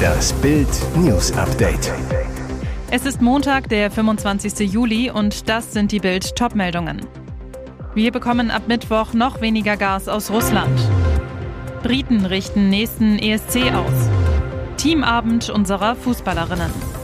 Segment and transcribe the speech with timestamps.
[0.00, 1.92] Das Bild News Update.
[2.90, 4.72] Es ist Montag, der 25.
[4.72, 7.00] Juli und das sind die Bild Topmeldungen.
[7.94, 10.80] Wir bekommen ab Mittwoch noch weniger Gas aus Russland.
[11.82, 14.08] Briten richten nächsten ESC aus.
[14.76, 16.99] Teamabend unserer Fußballerinnen.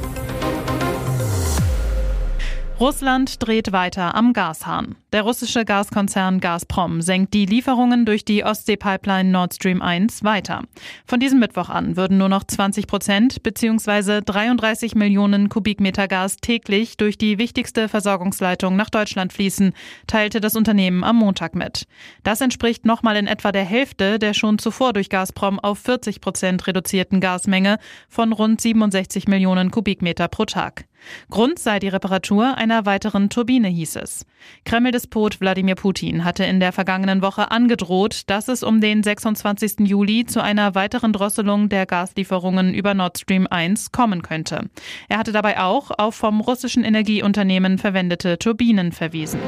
[2.78, 4.96] Russland dreht weiter am Gashahn.
[5.10, 10.62] Der russische Gaskonzern Gazprom senkt die Lieferungen durch die Ostsee-Pipeline Nord Stream 1 weiter.
[11.06, 14.20] Von diesem Mittwoch an würden nur noch 20 Prozent bzw.
[14.20, 19.72] 33 Millionen Kubikmeter Gas täglich durch die wichtigste Versorgungsleitung nach Deutschland fließen,
[20.06, 21.86] teilte das Unternehmen am Montag mit.
[22.24, 26.66] Das entspricht nochmal in etwa der Hälfte der schon zuvor durch Gazprom auf 40 Prozent
[26.66, 27.78] reduzierten Gasmenge
[28.10, 30.84] von rund 67 Millionen Kubikmeter pro Tag.
[31.30, 34.26] Grund sei die Reparatur einer weiteren Turbine, hieß es.
[34.64, 39.80] Kreml-Despot Wladimir Putin hatte in der vergangenen Woche angedroht, dass es um den 26.
[39.80, 44.68] Juli zu einer weiteren Drosselung der Gaslieferungen über Nord Stream 1 kommen könnte.
[45.08, 49.40] Er hatte dabei auch auf vom russischen Energieunternehmen verwendete Turbinen verwiesen.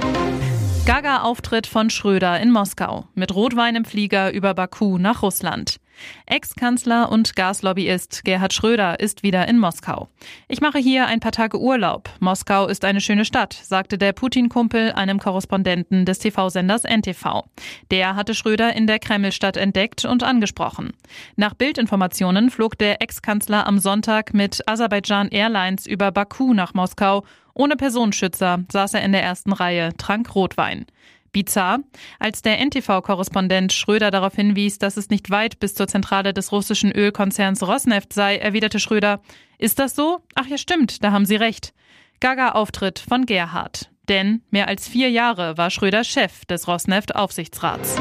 [0.87, 5.77] Gaga-Auftritt von Schröder in Moskau mit Rotwein im Flieger über Baku nach Russland.
[6.27, 10.09] Ex-Kanzler und Gaslobbyist Gerhard Schröder ist wieder in Moskau.
[10.49, 12.11] Ich mache hier ein paar Tage Urlaub.
[12.21, 17.45] Moskau ist eine schöne Stadt, sagte der Putin-Kumpel einem Korrespondenten des TV-Senders NTV.
[17.91, 20.93] Der hatte Schröder in der Kremlstadt entdeckt und angesprochen.
[21.37, 27.25] Nach Bildinformationen flog der Ex-Kanzler am Sonntag mit Aserbaidschan Airlines über Baku nach Moskau.
[27.55, 30.87] Ohne Personenschützer saß er in der ersten Reihe, trank Rotwein.
[31.39, 31.79] Bizarr.
[32.19, 36.91] Als der NTV-Korrespondent Schröder darauf hinwies, dass es nicht weit bis zur Zentrale des russischen
[36.91, 39.21] Ölkonzerns Rosneft sei, erwiderte Schröder,
[39.57, 40.19] ist das so?
[40.35, 41.73] Ach ja, stimmt, da haben Sie recht.
[42.19, 43.91] Gaga-Auftritt von Gerhard.
[44.09, 47.97] Denn mehr als vier Jahre war Schröder Chef des Rosneft-Aufsichtsrats.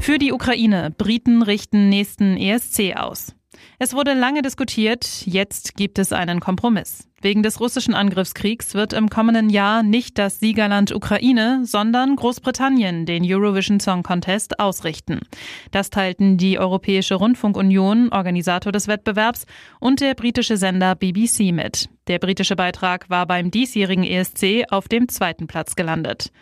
[0.00, 0.90] Für die Ukraine.
[0.90, 3.36] Briten richten nächsten ESC aus.
[3.78, 7.06] Es wurde lange diskutiert, jetzt gibt es einen Kompromiss.
[7.22, 13.30] Wegen des russischen Angriffskriegs wird im kommenden Jahr nicht das Siegerland Ukraine, sondern Großbritannien den
[13.30, 15.20] Eurovision Song Contest ausrichten.
[15.70, 19.44] Das teilten die Europäische Rundfunkunion, Organisator des Wettbewerbs,
[19.80, 21.90] und der britische Sender BBC mit.
[22.06, 26.32] Der britische Beitrag war beim diesjährigen ESC auf dem zweiten Platz gelandet.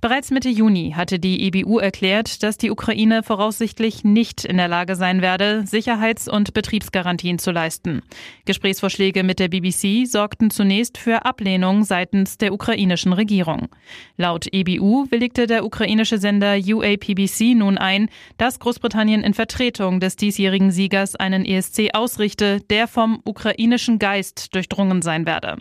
[0.00, 4.94] Bereits Mitte Juni hatte die EBU erklärt, dass die Ukraine voraussichtlich nicht in der Lage
[4.94, 8.02] sein werde, Sicherheits- und Betriebsgarantien zu leisten.
[8.44, 13.68] Gesprächsvorschläge mit der BBC sorgten zunächst für Ablehnung seitens der ukrainischen Regierung.
[14.16, 20.70] Laut EBU willigte der ukrainische Sender UAPBC nun ein, dass Großbritannien in Vertretung des diesjährigen
[20.70, 25.56] Siegers einen ESC ausrichte, der vom ukrainischen Geist durchdrungen sein werde.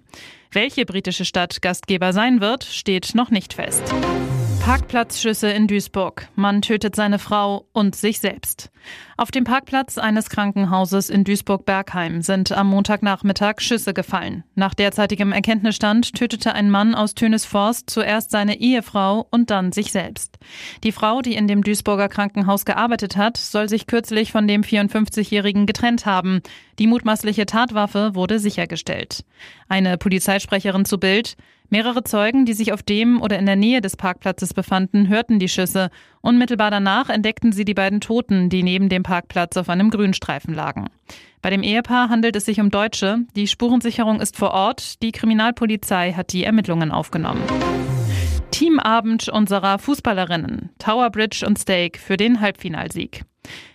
[0.52, 3.84] Welche britische Stadt Gastgeber sein wird, steht noch nicht fest.
[4.66, 6.28] Parkplatzschüsse in Duisburg.
[6.34, 8.72] Man tötet seine Frau und sich selbst.
[9.16, 14.44] Auf dem Parkplatz eines Krankenhauses in Duisburg-Bergheim sind am Montagnachmittag Schüsse gefallen.
[14.56, 20.40] Nach derzeitigem Erkenntnisstand tötete ein Mann aus Tönesforst zuerst seine Ehefrau und dann sich selbst.
[20.84, 25.68] Die Frau, die in dem Duisburger Krankenhaus gearbeitet hat, soll sich kürzlich von dem 54-Jährigen
[25.68, 26.42] getrennt haben.
[26.80, 29.26] Die mutmaßliche Tatwaffe wurde sichergestellt.
[29.70, 31.38] Eine Polizeisprecherin zu Bild.
[31.75, 35.50] Mehrere Zeugen, die sich auf dem oder in der Nähe des Parkplatzes befanden, hörten die
[35.50, 35.90] Schüsse.
[36.22, 40.85] Unmittelbar danach entdeckten sie die beiden Toten, die neben dem Parkplatz auf einem Grünstreifen lagen.
[41.41, 43.25] Bei dem Ehepaar handelt es sich um Deutsche.
[43.35, 45.03] Die Spurensicherung ist vor Ort.
[45.03, 47.41] Die Kriminalpolizei hat die Ermittlungen aufgenommen.
[48.52, 50.69] Teamabend unserer Fußballerinnen.
[50.80, 53.25] Tower Bridge und Steak für den Halbfinalsieg.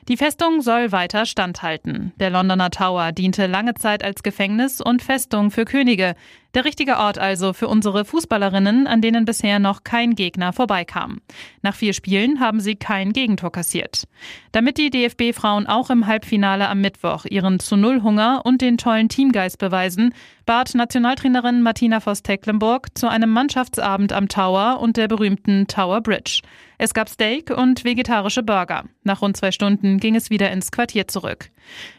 [0.09, 2.13] Die Festung soll weiter standhalten.
[2.17, 6.15] Der Londoner Tower diente lange Zeit als Gefängnis und Festung für Könige.
[6.55, 11.21] Der richtige Ort also für unsere Fußballerinnen, an denen bisher noch kein Gegner vorbeikam.
[11.63, 14.09] Nach vier Spielen haben sie kein Gegentor kassiert.
[14.51, 19.09] Damit die DFB-Frauen auch im Halbfinale am Mittwoch ihren zu Null Hunger und den tollen
[19.09, 20.13] Teamgeist beweisen,
[20.47, 26.43] bat Nationaltrainerin Martina Voss-Tecklenburg zu einem Mannschaftsabend am Tower und der berühmten Tower Bridge.
[26.79, 28.85] Es gab Steak und vegetarische Burger.
[29.03, 31.51] Nach rund zwei Stunden ging es wieder ins Quartier zurück.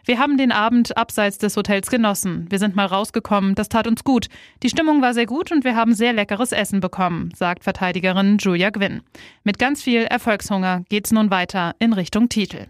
[0.05, 2.47] Wir haben den Abend abseits des Hotels genossen.
[2.49, 4.27] Wir sind mal rausgekommen, das tat uns gut.
[4.63, 8.71] Die Stimmung war sehr gut und wir haben sehr leckeres Essen bekommen, sagt Verteidigerin Julia
[8.71, 9.01] Gwynn.
[9.43, 12.67] Mit ganz viel Erfolgshunger geht's nun weiter in Richtung Titel.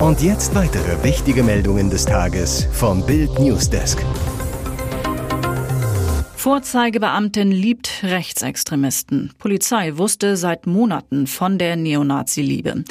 [0.00, 3.98] Und jetzt weitere wichtige Meldungen des Tages vom Bild Newsdesk.
[6.36, 9.32] Vorzeigebeamtin liebt Rechtsextremisten.
[9.38, 12.84] Polizei wusste seit Monaten von der Neonazi-Liebe.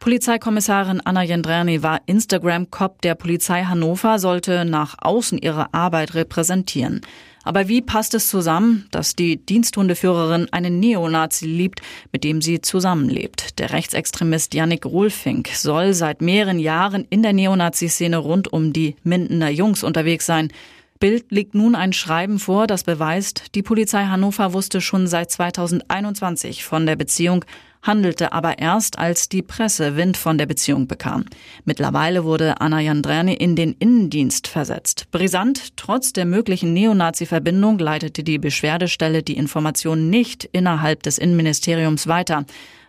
[0.00, 7.02] Polizeikommissarin Anna Jendrerny war Instagram-Cop der Polizei Hannover, sollte nach außen ihre Arbeit repräsentieren.
[7.44, 13.58] Aber wie passt es zusammen, dass die Diensthundeführerin einen Neonazi liebt, mit dem sie zusammenlebt?
[13.58, 19.50] Der Rechtsextremist Yannick Rolfink soll seit mehreren Jahren in der Neonazi-Szene rund um die Mindener
[19.50, 20.48] Jungs unterwegs sein.
[21.00, 26.64] Bild legt nun ein Schreiben vor, das beweist, die Polizei Hannover wusste schon seit 2021
[26.64, 27.44] von der Beziehung
[27.84, 31.26] handelte aber erst, als die Presse Wind von der Beziehung bekam.
[31.64, 35.10] Mittlerweile wurde Anna Jandrerne in den Innendienst versetzt.
[35.12, 42.44] Brisant, trotz der möglichen Neonazi-Verbindung leitete die Beschwerdestelle die Informationen nicht innerhalb des Innenministeriums weiter.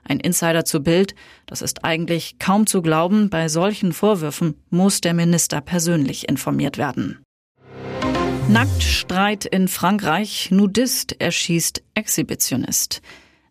[0.07, 1.15] Ein Insider zu Bild,
[1.45, 7.19] das ist eigentlich kaum zu glauben, bei solchen Vorwürfen muss der Minister persönlich informiert werden.
[8.47, 13.01] Nacktstreit in Frankreich, Nudist erschießt Exhibitionist.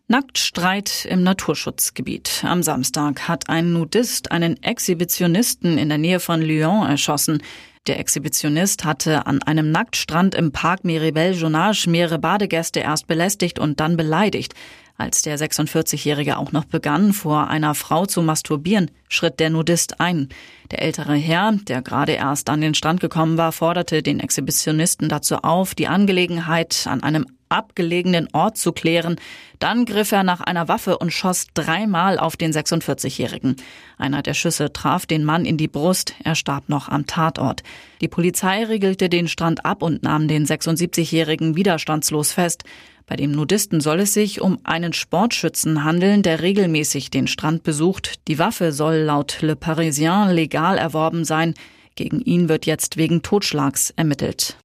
[0.07, 2.43] Nacktstreit im Naturschutzgebiet.
[2.43, 7.41] Am Samstag hat ein Nudist einen Exhibitionisten in der Nähe von Lyon erschossen.
[7.87, 13.79] Der Exhibitionist hatte an einem Nacktstrand im Park Miribel Jonage mehrere Badegäste erst belästigt und
[13.79, 14.53] dann beleidigt.
[14.95, 20.29] Als der 46-Jährige auch noch begann, vor einer Frau zu masturbieren, schritt der Nudist ein.
[20.69, 25.37] Der ältere Herr, der gerade erst an den Strand gekommen war, forderte den Exhibitionisten dazu
[25.37, 29.17] auf, die Angelegenheit an einem abgelegenen Ort zu klären.
[29.59, 33.55] Dann griff er nach einer Waffe und schoss dreimal auf den 46-Jährigen.
[33.97, 36.13] Einer der Schüsse traf den Mann in die Brust.
[36.23, 37.63] Er starb noch am Tatort.
[38.01, 42.63] Die Polizei riegelte den Strand ab und nahm den 76-Jährigen widerstandslos fest.
[43.07, 48.15] Bei dem Nudisten soll es sich um einen Sportschützen handeln, der regelmäßig den Strand besucht.
[48.27, 51.53] Die Waffe soll laut Le Parisien legal erworben sein.
[51.95, 54.57] Gegen ihn wird jetzt wegen Totschlags ermittelt.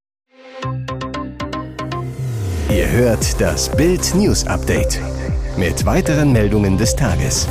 [2.70, 5.00] Ihr hört das Bild News Update
[5.56, 7.48] mit weiteren Meldungen des Tages.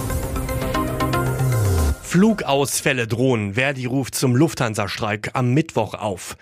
[2.02, 3.56] Flugausfälle drohen.
[3.56, 6.38] Verdi ruft zum Lufthansa-Streik am Mittwoch auf.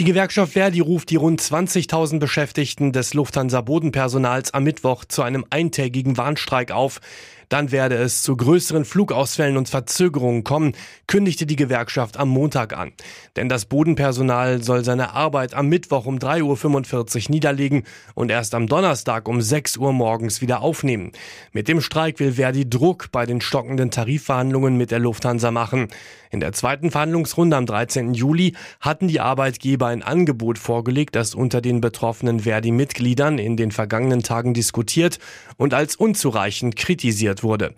[0.00, 5.44] Die Gewerkschaft Verdi ruft die rund 20.000 Beschäftigten des Lufthansa Bodenpersonals am Mittwoch zu einem
[5.50, 7.00] eintägigen Warnstreik auf.
[7.48, 10.72] Dann werde es zu größeren Flugausfällen und Verzögerungen kommen,
[11.06, 12.92] kündigte die Gewerkschaft am Montag an.
[13.36, 17.84] Denn das Bodenpersonal soll seine Arbeit am Mittwoch um 3.45 Uhr niederlegen
[18.14, 21.12] und erst am Donnerstag um 6 Uhr morgens wieder aufnehmen.
[21.52, 25.88] Mit dem Streik will Verdi Druck bei den stockenden Tarifverhandlungen mit der Lufthansa machen.
[26.30, 28.12] In der zweiten Verhandlungsrunde am 13.
[28.12, 34.22] Juli hatten die Arbeitgeber ein Angebot vorgelegt, das unter den betroffenen Verdi-Mitgliedern in den vergangenen
[34.22, 35.18] Tagen diskutiert
[35.56, 37.74] und als unzureichend kritisiert verhindert wurde.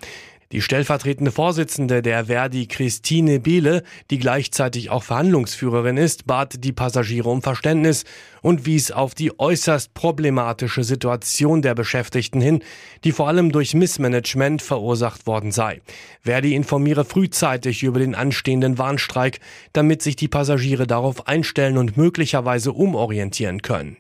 [0.51, 7.29] Die stellvertretende Vorsitzende der Verdi, Christine Behle, die gleichzeitig auch Verhandlungsführerin ist, bat die Passagiere
[7.29, 8.05] um Verständnis
[8.41, 12.63] und wies auf die äußerst problematische Situation der Beschäftigten hin,
[13.05, 15.83] die vor allem durch Missmanagement verursacht worden sei.
[16.23, 19.41] Verdi informiere frühzeitig über den anstehenden Warnstreik,
[19.75, 23.99] damit sich die Passagiere darauf einstellen und möglicherweise umorientieren können.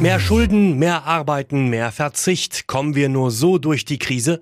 [0.00, 2.68] Mehr Schulden, mehr Arbeiten, mehr Verzicht.
[2.68, 4.40] Kommen wir nur so durch die Krise?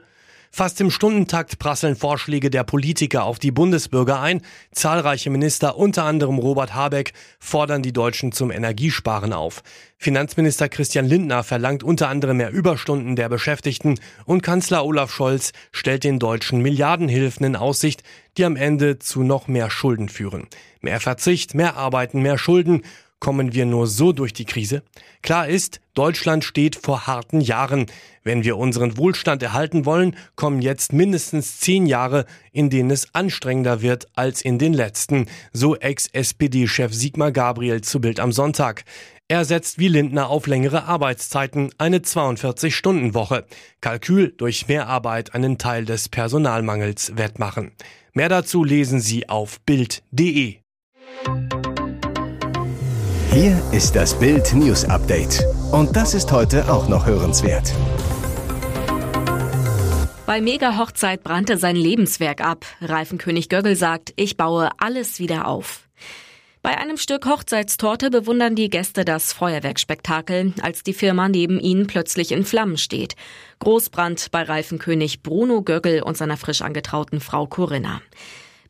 [0.50, 4.42] Fast im Stundentakt prasseln Vorschläge der Politiker auf die Bundesbürger ein.
[4.70, 9.62] Zahlreiche Minister, unter anderem Robert Habeck, fordern die Deutschen zum Energiesparen auf.
[9.96, 16.04] Finanzminister Christian Lindner verlangt unter anderem mehr Überstunden der Beschäftigten und Kanzler Olaf Scholz stellt
[16.04, 18.02] den Deutschen Milliardenhilfen in Aussicht,
[18.36, 20.48] die am Ende zu noch mehr Schulden führen.
[20.82, 22.82] Mehr Verzicht, mehr Arbeiten, mehr Schulden
[23.18, 24.82] Kommen wir nur so durch die Krise?
[25.22, 27.86] Klar ist, Deutschland steht vor harten Jahren.
[28.22, 33.80] Wenn wir unseren Wohlstand erhalten wollen, kommen jetzt mindestens zehn Jahre, in denen es anstrengender
[33.80, 38.84] wird als in den letzten, so Ex-SPD-Chef Sigmar Gabriel zu Bild am Sonntag.
[39.28, 43.46] Er setzt wie Lindner auf längere Arbeitszeiten, eine 42-Stunden-Woche.
[43.80, 47.72] Kalkül durch Mehrarbeit einen Teil des Personalmangels wettmachen.
[48.12, 50.58] Mehr dazu lesen Sie auf Bild.de.
[53.38, 55.44] Hier ist das Bild News Update.
[55.70, 57.70] Und das ist heute auch noch hörenswert.
[60.24, 62.64] Bei Mega-Hochzeit brannte sein Lebenswerk ab.
[62.80, 65.86] Reifenkönig Göggel sagt, ich baue alles wieder auf.
[66.62, 72.32] Bei einem Stück Hochzeitstorte bewundern die Gäste das Feuerwerkspektakel, als die Firma neben ihnen plötzlich
[72.32, 73.16] in Flammen steht.
[73.58, 78.00] Großbrand bei Reifenkönig Bruno Göggel und seiner frisch angetrauten Frau Corinna.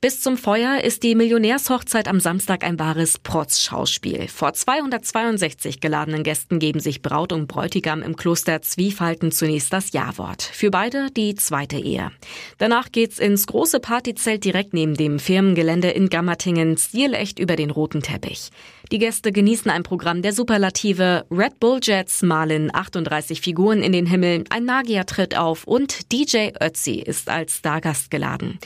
[0.01, 4.29] Bis zum Feuer ist die Millionärshochzeit am Samstag ein wahres Protzschauspiel.
[4.29, 10.43] Vor 262 geladenen Gästen geben sich Braut und Bräutigam im Kloster Zwiefalten zunächst das Ja-Wort.
[10.43, 12.11] Für beide die zweite Ehe.
[12.59, 18.03] Danach geht's ins große Partyzelt direkt neben dem Firmengelände in Gammertingen, stilecht über den roten
[18.03, 18.51] Teppich.
[18.93, 21.25] Die Gäste genießen ein Programm der Superlative.
[21.31, 26.51] Red Bull Jets malen 38 Figuren in den Himmel, ein Magier tritt auf und DJ
[26.61, 28.59] Ötzi ist als Stargast geladen.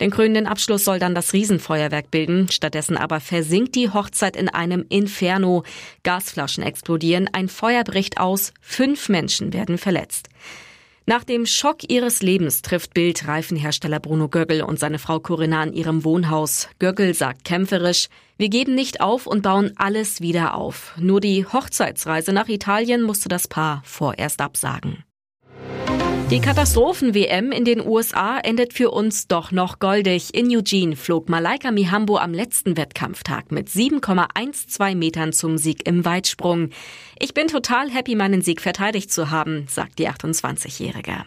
[0.00, 2.48] Den krönenden Abschluss soll dann das Riesenfeuerwerk bilden.
[2.50, 5.64] Stattdessen aber versinkt die Hochzeit in einem Inferno.
[6.02, 10.28] Gasflaschen explodieren, ein Feuer bricht aus, fünf Menschen werden verletzt.
[11.06, 15.74] Nach dem Schock ihres Lebens trifft Bild Reifenhersteller Bruno Göggel und seine Frau Corinna in
[15.74, 16.68] ihrem Wohnhaus.
[16.78, 18.08] Göggel sagt kämpferisch,
[18.38, 20.94] wir geben nicht auf und bauen alles wieder auf.
[20.98, 25.04] Nur die Hochzeitsreise nach Italien musste das Paar vorerst absagen.
[26.30, 30.34] Die Katastrophen-WM in den USA endet für uns doch noch goldig.
[30.34, 36.70] In Eugene flog Malaika Mihambo am letzten Wettkampftag mit 7,12 Metern zum Sieg im Weitsprung.
[37.20, 41.24] Ich bin total happy, meinen Sieg verteidigt zu haben, sagt die 28-Jährige.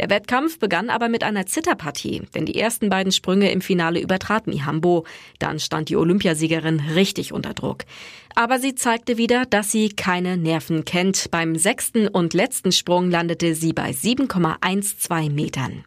[0.00, 4.46] Der Wettkampf begann aber mit einer Zitterpartie, denn die ersten beiden Sprünge im Finale übertrat
[4.46, 5.04] Mihambo.
[5.38, 7.84] Dann stand die Olympiasiegerin richtig unter Druck.
[8.34, 11.30] Aber sie zeigte wieder, dass sie keine Nerven kennt.
[11.30, 15.84] Beim sechsten und letzten Sprung landete sie bei 7,12 Metern.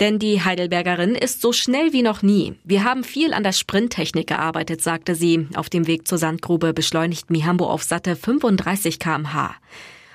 [0.00, 2.54] Denn die Heidelbergerin ist so schnell wie noch nie.
[2.64, 5.46] Wir haben viel an der Sprinttechnik gearbeitet, sagte sie.
[5.54, 9.54] Auf dem Weg zur Sandgrube beschleunigt Mihambo auf satte 35 kmh.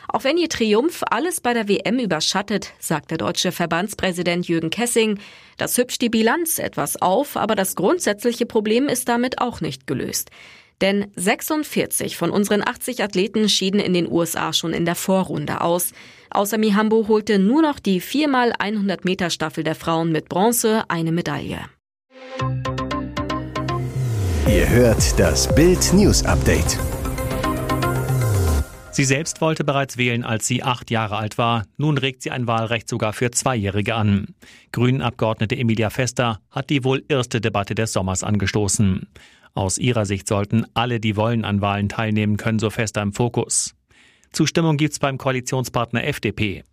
[0.08, 5.20] Auch wenn ihr Triumph alles bei der WM überschattet, sagt der deutsche Verbandspräsident Jürgen Kessing,
[5.58, 10.30] das hübscht die Bilanz etwas auf, aber das grundsätzliche Problem ist damit auch nicht gelöst.
[10.80, 15.92] Denn 46 von unseren 80 Athleten schieden in den USA schon in der Vorrunde aus.
[16.30, 21.62] Außer Mihambo holte nur noch die 4x100 Meter Staffel der Frauen mit Bronze eine Medaille.
[24.48, 26.78] Ihr hört das Bild News Update.
[28.98, 31.68] Sie selbst wollte bereits wählen, als sie acht Jahre alt war.
[31.77, 34.34] Nun regt sie ein Wahlrecht sogar für Zweijährige an.
[34.72, 39.08] Grünen-Abgeordnete Emilia Fester hat die wohl erste Debatte des Sommers angestoßen.
[39.54, 43.75] Aus ihrer Sicht sollten alle, die wollen, an Wahlen teilnehmen können, so Fester im Fokus.
[44.32, 46.63] Zustimmung gibt's beim Koalitionspartner FDP.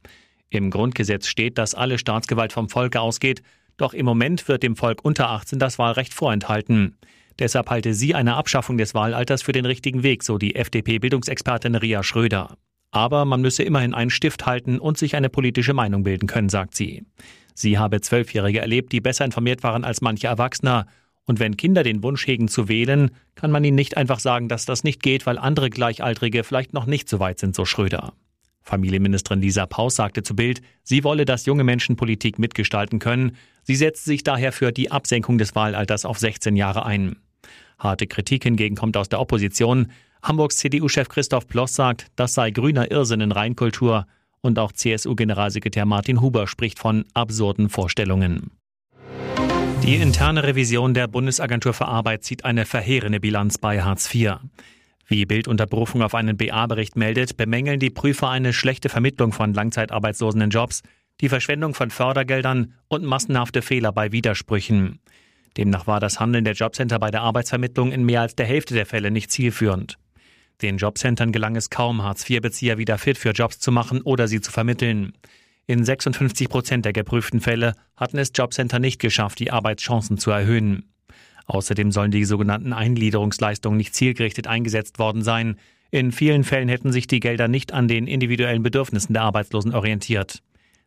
[0.49, 3.43] Im Grundgesetz steht, dass alle Staatsgewalt vom Volke ausgeht,
[3.77, 6.97] doch im Moment wird dem Volk unter 18 das Wahlrecht vorenthalten.
[7.39, 12.03] Deshalb halte sie eine Abschaffung des Wahlalters für den richtigen Weg, so die FDP-Bildungsexpertin Ria
[12.03, 12.57] Schröder.
[12.91, 16.77] Aber man müsse immerhin einen Stift halten und sich eine politische Meinung bilden können, sagt
[16.77, 17.05] sie.
[17.55, 20.87] Sie habe Zwölfjährige erlebt, die besser informiert waren als manche Erwachsener.
[21.25, 24.67] Und wenn Kinder den Wunsch hegen zu wählen, kann man ihnen nicht einfach sagen, dass
[24.67, 28.13] das nicht geht, weil andere Gleichaltrige vielleicht noch nicht so weit sind, so Schröder.
[28.65, 33.37] Familienministerin Lisa Paus sagte zu Bild, sie wolle, dass junge Menschen Politik mitgestalten können.
[33.63, 37.17] Sie setzt sich daher für die Absenkung des Wahlalters auf 16 Jahre ein.
[37.85, 39.93] Harte Kritik hingegen kommt aus der Opposition.
[40.23, 44.07] Hamburgs CDU-Chef Christoph Ploss sagt, das sei grüner Irrsinn in Reinkultur.
[44.41, 48.51] Und auch CSU-Generalsekretär Martin Huber spricht von absurden Vorstellungen.
[49.83, 54.37] Die interne Revision der Bundesagentur für Arbeit zieht eine verheerende Bilanz bei Hartz IV.
[55.07, 59.53] Wie Bild unter Berufung auf einen BA-Bericht meldet, bemängeln die Prüfer eine schlechte Vermittlung von
[59.53, 60.83] Langzeitarbeitslosen in Jobs,
[61.21, 65.01] die Verschwendung von Fördergeldern und massenhafte Fehler bei Widersprüchen.
[65.57, 68.87] Demnach war das Handeln der Jobcenter bei der Arbeitsvermittlung in mehr als der Hälfte der
[68.87, 69.99] Fälle nicht zielführend.
[70.63, 74.51] Den Jobcentern gelang es kaum, Hartz-IV-Bezieher wieder fit für Jobs zu machen oder sie zu
[74.51, 75.13] vermitteln.
[75.67, 80.91] In 56 Prozent der geprüften Fälle hatten es Jobcenter nicht geschafft, die Arbeitschancen zu erhöhen.
[81.47, 85.57] Außerdem sollen die sogenannten Eingliederungsleistungen nicht zielgerichtet eingesetzt worden sein.
[85.91, 90.43] In vielen Fällen hätten sich die Gelder nicht an den individuellen Bedürfnissen der Arbeitslosen orientiert.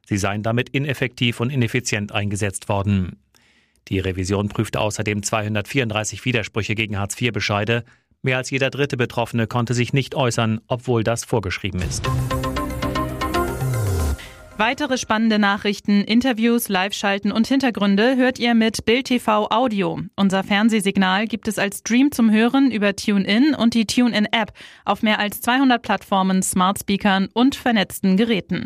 [0.05, 3.17] Sie seien damit ineffektiv und ineffizient eingesetzt worden.
[3.89, 7.83] Die Revision prüfte außerdem 234 Widersprüche gegen Hartz-IV-Bescheide.
[8.21, 12.03] Mehr als jeder dritte Betroffene konnte sich nicht äußern, obwohl das vorgeschrieben ist.
[14.59, 19.99] Weitere spannende Nachrichten, Interviews, Live-Schalten und Hintergründe hört ihr mit Bild TV Audio.
[20.15, 24.51] Unser Fernsehsignal gibt es als Stream zum Hören über TuneIn und die TuneIn-App
[24.83, 28.65] auf mehr als 200 Plattformen, Smart Speakern und vernetzten Geräten.